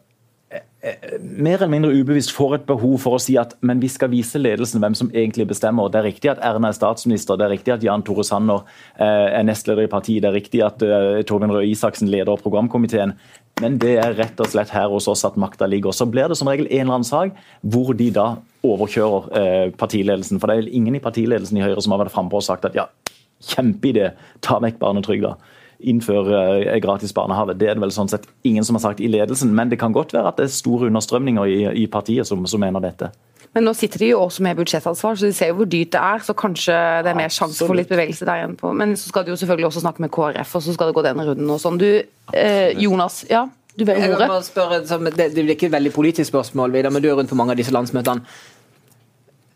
[1.21, 4.39] mer eller mindre ubevisst får et behov for å si at men vi skal vise
[4.41, 5.91] ledelsen hvem som egentlig bestemmer.
[5.93, 8.63] Det er riktig at Erna er statsminister, det er riktig at Jan Tore Sanner
[8.95, 13.13] eh, er nestleder i partiet, det er riktig at uh, Torbjørn Røe Isaksen leder programkomiteen.
[13.61, 15.93] Men det er rett og slett her hos oss at makta ligger.
[15.93, 18.27] Så blir det som regel en eller annen sak hvor de da
[18.65, 20.41] overkjører eh, partiledelsen.
[20.41, 22.77] For det er ingen i partiledelsen i Høyre som har vært frampå og sagt at
[22.77, 22.87] ja,
[23.53, 25.35] kjempeidé, ta vekk barnetrygda
[25.87, 27.57] innføre eh, gratis barnehage.
[27.59, 29.95] Det er det vel sånn sett ingen som har sagt i ledelsen, men det kan
[29.95, 33.11] godt være at det er store understrømninger i, i partiet som, som, mener dette.
[33.55, 36.01] Men nå sitter de jo også med budsjettansvar, så de ser jo hvor dyrt det
[36.01, 36.21] er.
[36.23, 38.53] Så kanskje det er mer sjanse for litt bevegelse der igjen.
[38.59, 38.71] på.
[38.71, 41.03] Men så skal de jo selvfølgelig også snakke med KrF, og så skal det gå
[41.09, 41.81] den runden og sånn.
[41.81, 41.89] Du,
[42.31, 43.49] eh, Jonas, ja?
[43.75, 45.15] Du ber om ordet.
[45.15, 47.59] Det blir ikke et veldig politisk spørsmål, Vidar, men du er rundt på mange av
[47.59, 48.23] disse landsmøtene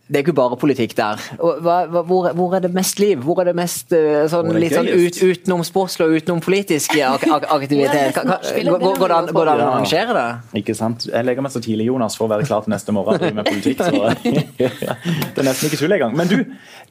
[0.05, 1.21] det er ikke bare politikk der.
[1.41, 3.23] Hva, hvor, hvor, er det mest liv?
[3.25, 8.19] Hvor er det mest sånn, det litt sånn ut, utenom sportslig og utenom politisk aktivitet?
[8.21, 10.27] Går det an å arrangere det?
[10.61, 11.07] Ikke sant.
[11.09, 13.81] Jeg legger meg så tidlig, Jonas, for å være klar til neste morgen med politikk.
[13.81, 14.13] Så
[14.61, 16.13] det er nesten ikke tull engang.
[16.21, 16.37] Men du,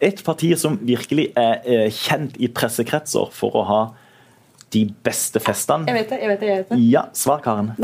[0.03, 3.83] et parti som virkelig er kjent i pressekretser for å ha
[4.75, 5.87] de beste festene.
[5.87, 6.51] Jeg vet det, jeg vet det.
[6.51, 6.85] jeg vet det.
[6.91, 7.77] Ja, Svar, Karen.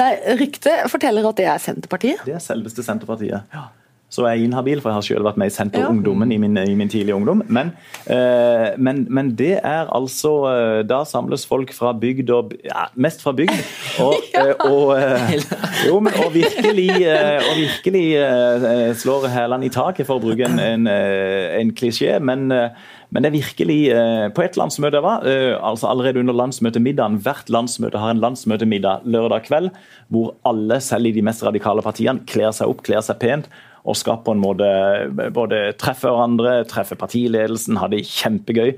[0.43, 2.27] Ryktet forteller at det er Senterpartiet.
[2.27, 3.47] Det er selveste Senterpartiet.
[3.55, 3.71] Ja
[4.11, 6.37] så er jeg inhabil, for jeg har selv vært med i Senterungdommen ja.
[6.37, 7.45] i, min, i min tidlige ungdom.
[7.47, 7.71] Men,
[8.11, 13.23] eh, men, men, det er altså eh, Da samles folk fra bygd og ja, Mest
[13.23, 13.55] fra bygd.
[14.03, 14.49] Og, ja.
[14.51, 15.35] Eh, og, eh,
[15.87, 18.07] jo, men, og virkelig, eh, og virkelig
[18.99, 22.17] slår hælene i taket, for å bruke en, en, en klisjé.
[22.25, 22.49] Men,
[23.11, 23.79] men det er virkelig
[24.37, 25.27] På et landsmøte jeg var,
[25.67, 29.73] altså allerede under landsmøtemiddagen Hvert landsmøte har en landsmøtemiddag lørdag kveld,
[30.09, 33.51] hvor alle, selv i de mest radikale partiene, kler seg opp, kler seg pent
[33.91, 34.69] og skal på en måte
[35.35, 38.77] både treffe hverandre, treffe partiledelsen, ha det kjempegøy.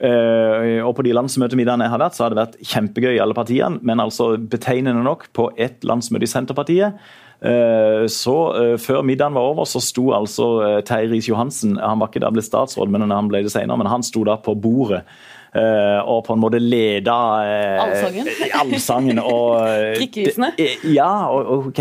[0.00, 3.36] Uh, og På de landsmøtemiddagene jeg har vært, så har det vært kjempegøy i alle
[3.36, 3.80] partiene.
[3.84, 7.02] Men altså betegnende nok, på ett landsmøte i Senterpartiet
[7.44, 10.48] uh, så uh, Før middagen var over, så sto altså
[10.88, 14.06] Terje Riis-Johansen Han var ikke da blitt statsråd, men han ble det senere, men han
[14.06, 18.28] sto da på bordet Eh, og på en måte leda eh, Allsangen?
[18.60, 19.56] allsangen og
[19.98, 20.52] Drikkevisene?
[20.60, 21.80] Eh, ja, og ok,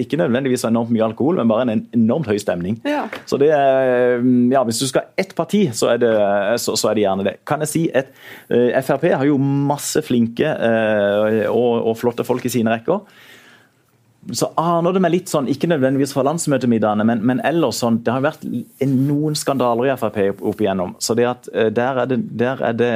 [0.00, 2.80] ikke nødvendigvis enormt mye alkohol, men bare en enormt høy stemning.
[2.88, 3.04] Ja.
[3.30, 6.14] Så det ja, Hvis du skal ha ett parti, så er, det,
[6.62, 7.36] så, så er det gjerne det.
[7.46, 8.10] Kan jeg si at
[8.84, 10.50] Frp har jo masse flinke
[11.50, 13.04] og, og flotte folk i sine rekker
[14.32, 18.14] så aner det meg litt sånn, ikke nødvendigvis fra landsmøtemiddagene, men, men ellers sånn, det
[18.14, 18.46] har vært
[18.88, 20.96] noen skandaler i Frp opp igjennom.
[21.02, 22.92] Så det at eh, der er det, der er det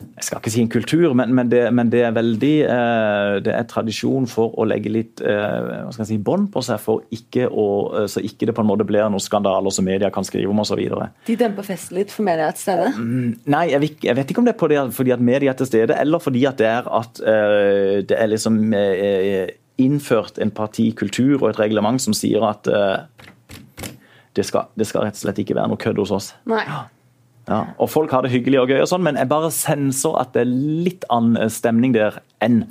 [0.00, 3.52] jeg skal ikke si en kultur, men, men, det, men det, er veldig eh, Det
[3.52, 7.04] er tradisjon for å legge litt eh, hva skal jeg si, bånd på seg, for
[7.12, 7.66] ikke å,
[8.08, 10.80] så ikke det på en måte blir noen skandaler som media kan skrive om osv.
[11.28, 12.94] De demper festen litt for media til stede?
[12.96, 15.60] Mm, nei, jeg, jeg, vet ikke om det er på det, fordi at media er
[15.60, 17.20] til stede, eller fordi at det er at
[18.08, 18.56] det er liksom
[19.80, 23.02] innført en partikultur og et reglement som sier at uh,
[24.36, 26.32] det, skal, det, skal, rett og slett ikke være noe kødd hos oss.
[26.50, 26.62] Nei.
[27.50, 30.34] Ja, og folk har det hyggelig og gøy, og sånn, men jeg bare senser at
[30.36, 30.52] det er
[30.86, 32.62] litt annen stemning der enn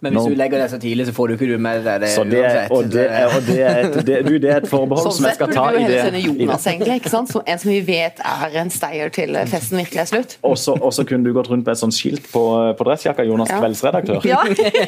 [0.00, 0.30] men hvis no.
[0.30, 2.70] du legger det så tidlig, så får du ikke du med deg det, det uansett.
[2.70, 5.38] Og det, og det, er et, det, du, det er et forbehold sånn som jeg
[5.40, 5.80] skal ta i det.
[5.80, 6.98] Sånn sett burde du heller sende Jonas, egentlig.
[7.00, 7.32] ikke sant?
[7.32, 10.36] Som en som vi vet er en steier til festen virkelig er slutt.
[10.46, 10.54] Og
[10.94, 12.44] så kunne du gått rundt med et sånt skilt på,
[12.78, 13.58] på dressjakka, Jonas, ja.
[13.58, 14.28] kveldsredaktør.
[14.28, 14.38] Ja,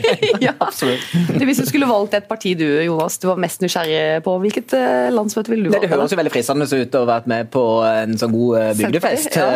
[0.46, 0.54] ja.
[0.62, 1.02] absolutt.
[1.42, 4.76] hvis du skulle valgt et parti du, Jonas, du var mest nysgjerrig på, hvilket
[5.10, 5.88] landsmøte ville du valgt?
[5.88, 9.42] Det høres jo veldig fristende ut å ha vært med på en sånn god bygdefest
[9.42, 9.50] ja.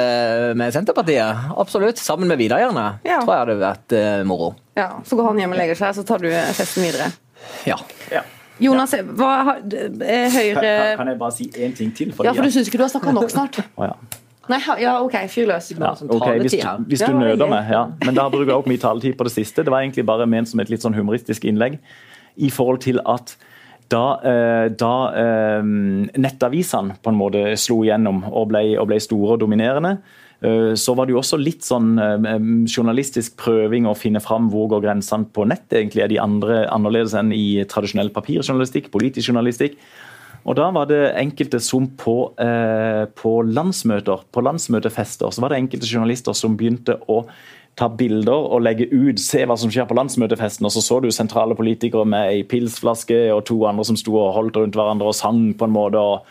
[0.59, 1.47] med Senterpartiet.
[1.55, 2.03] Absolutt.
[2.03, 2.91] Sammen med Vidar, gjerne.
[3.07, 3.23] Ja.
[3.23, 4.57] Tror jeg hadde vært moro.
[4.75, 7.11] Ja, Så går han hjem og legger seg, så tar du festen videre.
[7.69, 7.79] Ja.
[8.11, 8.25] ja.
[8.63, 12.13] Jonas, hva har Høyre kan, jeg bare si én ting til?
[12.23, 13.59] ja, for du syns ikke du har snakka nok snart?
[13.79, 14.21] oh, ja.
[14.51, 15.71] Nei, ja, OK, fyr løs.
[15.73, 16.59] Ja, okay, hvis,
[16.91, 17.87] hvis du nøder meg, ja.
[18.05, 19.65] Men da bruker jeg opp mye taletid på det siste.
[19.65, 21.79] Det var egentlig bare ment som et litt sånn humoristisk innlegg
[22.37, 23.33] i forhold til at
[23.89, 25.65] da, eh, da eh,
[26.21, 29.97] nettavisene på en måte slo igjennom og ble, og ble store og dominerende,
[30.34, 30.34] Eh,
[30.77, 32.25] så var det jo også litt sånn eh,
[32.69, 35.67] journalistisk prøving å finne fram hvor går grensene på nett.
[35.73, 39.79] egentlig Er de andre annerledes enn i tradisjonell papirjournalistikk, politisk journalistikk?
[40.45, 45.63] Og Da var det enkelte som på, eh, på landsmøter, på landsmøtefester, så var det
[45.63, 47.25] enkelte journalister som begynte å
[47.75, 50.67] ta bilder og legge ut, se hva som skjer på landsmøtefesten.
[50.67, 54.35] Og så så du sentrale politikere med ei pilsflaske og to andre som sto og
[54.35, 55.99] holdt rundt hverandre og sang på en måte.
[55.99, 56.23] og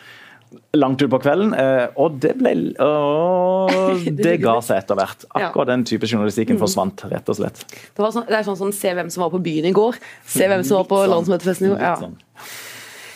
[0.76, 1.54] langt utpå kvelden.
[1.58, 3.72] Eh, og det ble og
[4.24, 5.26] det ga seg etter hvert.
[5.34, 6.62] Akkurat den type journalistikken mm.
[6.62, 7.64] forsvant, rett og slett.
[7.70, 10.48] Det, sånn, det, er sånn som se hvem som var på byen i går, se
[10.50, 11.12] hvem som var på sånn.
[11.16, 11.84] landsmøtefesten i går.
[11.84, 11.96] Ja.
[12.02, 12.16] Sånn.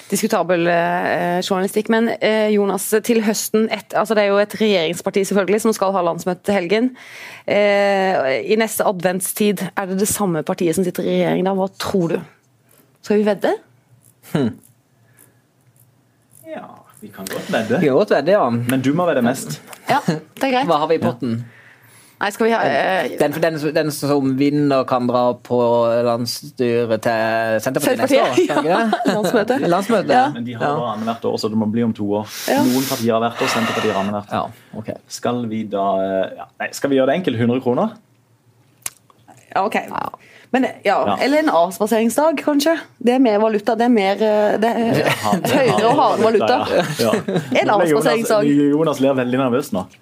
[0.09, 1.91] Diskutabel eh, journalistikk.
[1.93, 5.93] Men eh, Jonas, til høsten et, altså Det er jo et regjeringsparti selvfølgelig som skal
[5.97, 6.91] ha landsmøte til helgen.
[7.45, 11.57] Eh, I neste adventstid, er det det samme partiet som sitter i regjering da?
[11.59, 12.19] Hva tror du?
[13.05, 13.53] Skal vi vedde?
[16.49, 16.67] Ja,
[17.01, 17.79] vi kan godt vedde.
[17.81, 18.49] Vi kan godt vedde, ja.
[18.51, 19.61] Men du må vedde mest.
[19.89, 20.67] Ja, det er greit.
[20.67, 21.39] Hva har vi i potten?
[22.19, 25.59] Nei, skal vi ha eh, Den, den, den som vinner, kan dra på
[26.03, 28.65] landsstyret til Senterpartiet neste år?
[28.67, 28.79] Ja.
[29.15, 29.59] Landsmøte.
[29.71, 30.17] Landsmøte.
[30.17, 30.25] Ja.
[30.35, 32.27] Men de har bare annethvert år, så det må bli om to år.
[32.51, 32.59] Ja.
[32.67, 34.35] Noen partier har hvert år, Senterpartiet har annethvert.
[34.35, 34.99] Ja, Okay.
[35.11, 37.39] Skal vi da eh, ja, Nei, skal vi gjøre det enkelt?
[37.39, 37.95] 100 kroner?
[39.55, 39.79] Ja, ok.
[40.51, 41.17] Men, ja, Ja.
[41.21, 42.77] Eller en avspaseringsdag, kanskje.
[43.05, 43.75] Det er mer valuta.
[43.77, 45.11] Det er mer eh, det er
[45.59, 46.59] høyere og hardere valuta.
[47.03, 47.13] Ja.
[47.35, 48.49] En ble Jonas, avspaseringsdag.
[48.73, 49.85] Jonas ler veldig nervøs nå.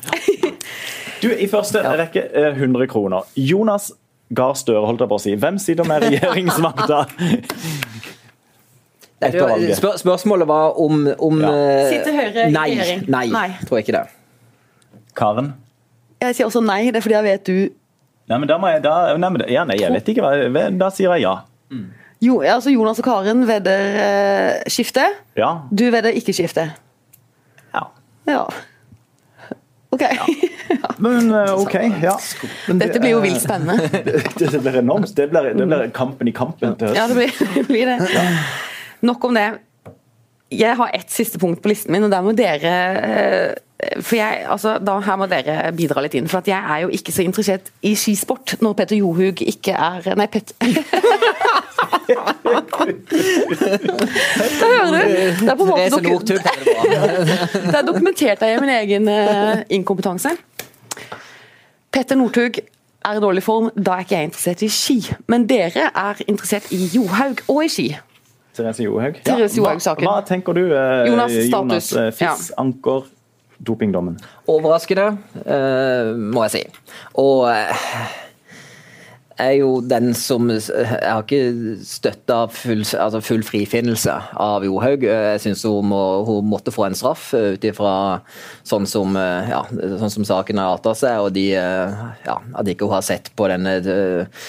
[1.23, 3.25] Du, I første rekke eh, 100 kroner.
[3.41, 3.89] Jonas
[4.37, 5.33] Gahr Støre, holdt jeg på å si.
[5.41, 6.99] Hvem sitter med regjeringsmakta
[9.23, 9.77] valget?
[9.79, 11.53] Spør, spørsmålet var om, om Ja.
[11.55, 13.05] eh, Sitter Høyre i nei, regjering?
[13.09, 13.49] nei, Nei.
[13.67, 14.05] tror jeg ikke det.
[15.17, 15.55] Karen?
[16.21, 17.69] Jeg sier også nei, det er fordi jeg vet du
[18.27, 20.23] Nei, men da må jeg da, nei, men, ja, nei, jeg vet ikke.
[20.25, 21.35] hva Da sier jeg ja.
[22.27, 25.05] jo, altså Jonas og Karen vedder eh, skifte.
[25.39, 25.53] Ja.
[25.71, 26.71] Du vedder ikke skifte.
[27.75, 27.85] ja.
[28.27, 28.41] Ja.
[29.95, 30.03] OK.
[30.99, 32.17] Men eh, OK, ja.
[32.67, 33.87] Men det Dette blir jo er- vilt spennende.
[34.39, 35.13] Det, det blir enormt.
[35.17, 36.99] Det blir, det blir kampen i kampen til høsten.
[36.99, 38.25] Ja, det blir, det blir det.
[39.07, 39.47] Nok om det.
[40.51, 42.75] Jeg har ett siste punkt på listen min, og der må dere
[43.07, 43.55] eh,
[44.01, 46.29] for jeg, altså, da Her må dere bidra litt inn.
[46.33, 50.15] For at jeg er jo ikke så interessert i skisport når Petter Johug ikke er
[50.17, 50.55] Nei, Pet...
[53.37, 54.99] Da hører du!
[55.41, 56.25] Det er på en måte doku-
[57.71, 60.33] det er dokumentert av min egen eh, inkompetanse.
[61.93, 62.59] Petter Northug
[63.07, 64.99] er i dårlig form, da er ikke jeg interessert i ski.
[65.31, 67.89] Men dere er interessert i Johaug og i ski.
[68.57, 69.19] Therese Johaug.
[69.27, 70.07] Therese Johaug-saken.
[70.09, 71.91] Hva, hva tenker du, eh, Jonas, Jonas?
[71.91, 71.93] status.
[72.01, 73.05] eh, Fiss, anker,
[73.59, 74.19] dopingdommen.
[74.51, 76.63] Overraskende, eh, må jeg si.
[77.23, 77.89] Og eh,
[79.37, 85.05] jeg er jo den som Jeg har ikke støtta full, altså full frifinnelse av Johaug.
[85.05, 87.93] Jeg syns hun, må, hun måtte få en straff eh, ut ifra
[88.65, 88.89] sånn
[89.21, 89.61] eh, ja,
[90.01, 93.29] sånn som saken har arta seg, og de, eh, ja, at ikke hun har sett
[93.37, 94.47] på denne eh,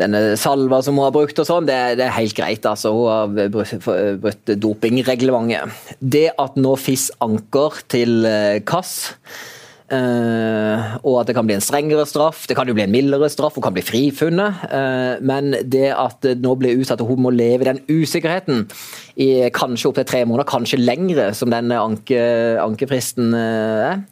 [0.00, 2.66] denne salva som hun har brukt og sånn, det, det er helt greit.
[2.66, 2.92] altså.
[2.96, 5.80] Hun har brutt, dopingreglementet.
[6.00, 8.26] Det at nå FIS anker til
[8.66, 9.14] Kass KAS,
[9.92, 10.69] eh,
[11.04, 13.54] og at det kan bli en strengere straff, det kan jo bli en mildere straff,
[13.56, 17.32] hun kan bli frifunnet, eh, men det at det nå blir utsatt og hun må
[17.34, 18.66] leve i den usikkerheten
[19.20, 22.20] i kanskje opptil tre måneder, kanskje lengre, som den anke,
[22.62, 24.04] ankefristen eh, er,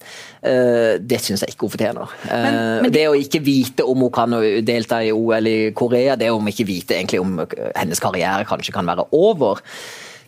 [0.42, 2.16] eh, det syns jeg ikke hun fortjener.
[2.28, 4.30] Eh, Men- men- det å ikke vite om hun kan
[4.64, 7.46] delta i OL i Korea, det om ikke vite egentlig om
[7.76, 9.60] hennes karriere kanskje kan være over,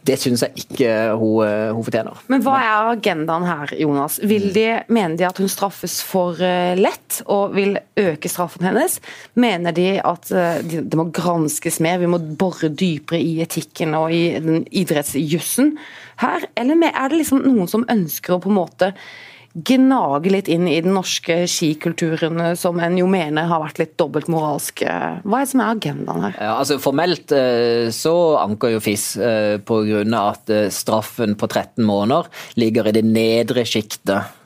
[0.06, 2.20] det syns jeg ikke hun, eh, hun fortjener.
[2.32, 4.18] Men hva er agendaen her, Jonas?
[4.24, 8.98] Vil de, mener de at hun straffes for eh, lett og vil øke straffen hennes?
[9.40, 14.14] Mener de at eh, det må granskes mer, vi må bore dypere i etikken og
[14.14, 15.74] i den idrettsjussen
[16.24, 16.48] her?
[16.56, 18.94] Eller er det liksom noen som ønsker å på en måte
[19.54, 23.96] gnage litt inn i den norske skikulturen, eh, som en jo mener har vært litt
[24.00, 24.82] dobbeltmoralsk?
[24.86, 25.20] eh?
[25.24, 26.36] Hva er det som er agendaen her?
[26.38, 29.12] Ja, altså Formelt eh, så anker jo FIS
[29.66, 30.02] pga.
[30.20, 32.28] at straffen på 13 måneder
[32.60, 34.39] ligger i det nedre sjiktet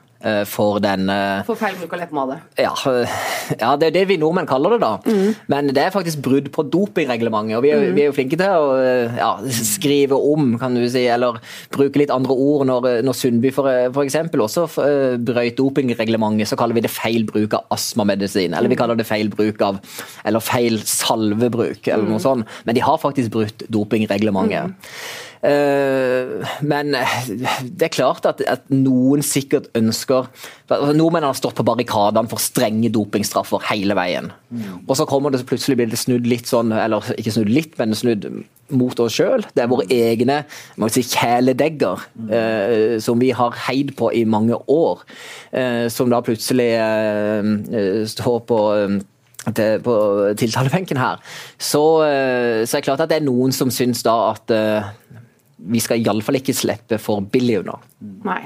[0.49, 1.11] for den
[1.45, 2.39] For feil bruk av leppepomade.
[2.57, 2.73] ja,
[3.63, 4.93] ja, det er det vi nordmenn kaller det, da.
[5.53, 7.59] Men det er faktisk brudd på dopingreglementet.
[7.59, 10.85] Og vi er, vi er jo flinke til å øh, ja, skrive om, kan du
[10.89, 11.41] si, eller
[11.75, 12.65] bruke litt andre ord.
[12.71, 14.67] Når, når Sundby for, for eksempel også
[15.25, 18.57] brøyt dopingreglementet, så kaller vi det feil bruk av astmamedisin.
[18.57, 19.81] Eller vi kaller det feil bruk av
[20.25, 22.49] Eller feil salvebruk, eller noe sånt.
[22.65, 24.75] Men de har faktisk brutt dopingreglementet.
[25.45, 30.31] Eh, men det er klart at, at noen sikkert ønsker
[30.73, 34.31] altså Nordmenn har stått på barrikadene for strenge dopingstraffer hele veien.
[34.89, 37.77] Og så kommer det så plutselig blir det snudd litt sånn, eller ikke snudd litt,
[37.81, 38.27] men snudd
[38.73, 39.45] mot oss sjøl.
[39.53, 40.41] Det er våre egne
[40.89, 45.05] si, kjæledegger eh, som vi har heid på i mange år,
[45.53, 48.97] eh, som da plutselig eh, eh, står på eh,
[49.53, 49.95] til, på
[50.41, 51.21] tiltalebenken her,
[51.61, 54.93] så, eh, så er det klart at det er noen som syns da at eh,
[55.65, 57.79] vi skal iallfall ikke slippe for billig unna.
[58.27, 58.43] Nei.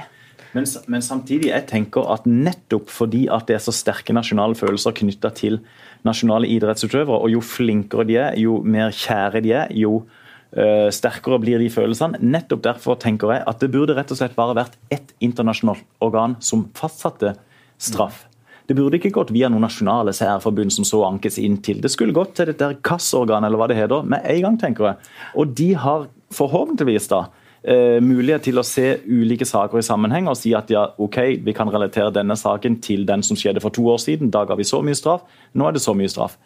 [0.56, 4.94] Men, men samtidig jeg tenker at nettopp fordi at det er så sterke nasjonale følelser
[4.96, 5.60] knytta til
[6.08, 11.40] nasjonale idrettsutøvere, og jo flinkere de er, jo mer kjære de er, jo uh, sterkere
[11.42, 12.22] blir de følelsene.
[12.22, 16.38] Nettopp derfor tenker jeg at det burde rett og slett bare vært ett internasjonalt organ
[16.40, 17.34] som fastsatte
[17.78, 18.24] straff.
[18.68, 21.78] Det burde ikke gått via noen nasjonale særforbund som så ankes inn til.
[21.80, 25.12] Det skulle gått til dette KAS-organet, eller hva det heter, med en gang, tenker jeg.
[25.40, 26.04] Og de har
[26.34, 27.22] forhåpentligvis da
[27.62, 31.54] eh, mulighet til å se ulike saker i sammenheng og si at ja, ok, vi
[31.56, 34.32] kan relatere denne saken til den som skjedde for to år siden.
[34.34, 36.38] Da ga vi så mye straff, nå er det så mye straff.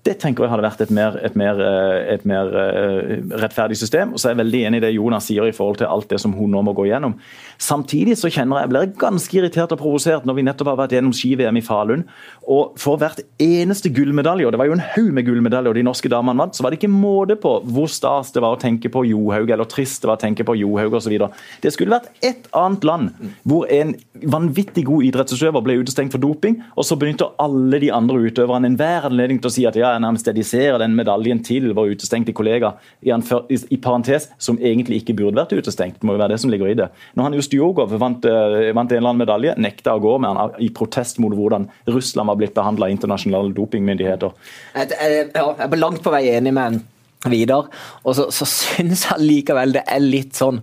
[0.00, 3.10] Det tenker jeg hadde vært et mer, et mer, eh, et mer uh,
[3.42, 4.14] rettferdig system.
[4.14, 6.20] og så er jeg veldig enig i det Jonas sier i forhold til alt det
[6.22, 7.18] som hun nå må gå gjennom.
[7.60, 10.94] Samtidig så kjenner jeg jeg blir ganske irritert og provosert når vi nettopp har vært
[10.96, 12.04] gjennom ski-VM i Falun.
[12.48, 16.10] Og for hvert eneste gullmedalje, og det var jo en haug med gullmedaljer de norske
[16.12, 19.04] damene vant, så var det ikke måte på hvor stas det var å tenke på
[19.10, 21.16] Johaug, eller trist det var å tenke på Johaug osv.
[21.60, 23.92] Det skulle vært et annet land hvor en
[24.32, 29.10] vanvittig god idrettsutøver ble utestengt for doping, og så begynte alle de andre utøverne enhver
[29.10, 32.72] anledning til å si at ja, jeg nærmest dediserer den medaljen til vår utestengte kollega,
[33.02, 36.00] i, i parentes, som egentlig ikke burde vært utestengt.
[36.00, 36.90] Det må jo være det som ligger i det.
[37.18, 40.54] Når han Ustjogov vant, uh, vant, en eller annen medalje, nekta å gå med han
[40.62, 44.32] i protest mot hvordan Russland var blitt behandla av internasjonale dopingmyndigheter.
[44.76, 46.80] Jeg er langt på vei enig med
[47.28, 47.66] Vidar,
[48.00, 50.62] og så, så syns jeg likevel det er litt sånn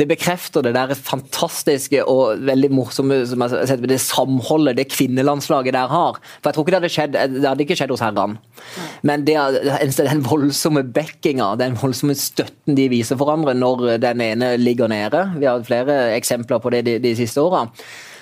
[0.00, 6.20] det bekrefter det der fantastiske og veldig morsomme sett, det samholdet det kvinnelandslaget der har.
[6.40, 8.38] For jeg tror ikke Det hadde skjedd, det hadde ikke skjedd hos herrene.
[9.06, 9.36] Men det,
[9.98, 15.26] den voldsomme backinga, den voldsomme støtten de viser for hverandre når den ene ligger nede
[15.38, 17.66] Vi har hatt flere eksempler på det de, de siste åra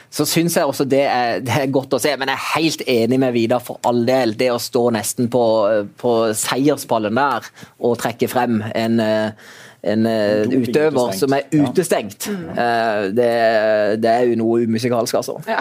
[0.08, 2.14] så syns jeg også det er, det er, godt å se.
[2.16, 4.32] Men jeg er helt enig med Vidar for all del.
[4.40, 5.42] Det å stå nesten på,
[6.00, 7.48] på seierspallen der
[7.84, 9.02] og trekke frem en
[9.92, 12.28] en uh, utøver som er utestengt.
[12.30, 13.28] Uh, det,
[14.02, 15.38] det, er jo noe umusikalsk, altså.
[15.48, 15.60] Ja.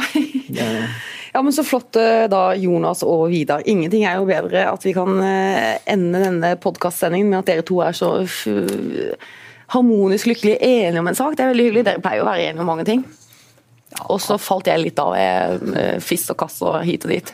[1.33, 1.41] ja.
[1.41, 3.65] men Så flott eh, da, Jonas og Vidar.
[3.65, 7.97] Ingenting er jo bedre at vi kan ende denne podkastsendingen med at dere to er
[7.97, 8.11] så
[9.75, 11.37] harmonisk lykkelig enige om en sak.
[11.37, 11.87] Det er veldig hyggelig.
[11.87, 13.05] Dere pleier jo å være enige om mange ting.
[14.07, 15.15] Og så falt jeg litt av.
[16.03, 17.33] Fist og kass og hit og dit.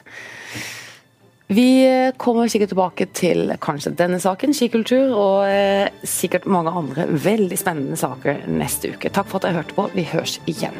[1.54, 7.60] Vi kommer sikkert tilbake til kanskje denne saken, skikultur, og eh, sikkert mange andre veldig
[7.60, 9.12] spennende saker neste uke.
[9.14, 9.90] Takk for at dere hørte på.
[9.94, 10.78] Vi høres igjen.